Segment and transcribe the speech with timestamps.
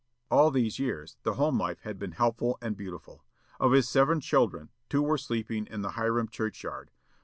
[0.31, 3.23] All these years the home life had been helpful and beautiful.
[3.59, 6.89] Of his seven children, two were sleeping in the Hiram church yard.